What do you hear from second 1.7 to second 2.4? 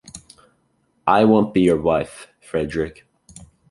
wife,